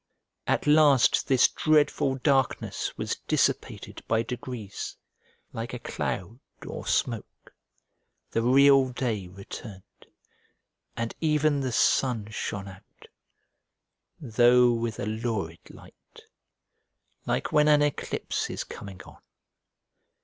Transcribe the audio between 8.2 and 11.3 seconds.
the real day returned, and